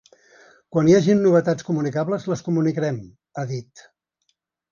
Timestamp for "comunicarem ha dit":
2.49-3.87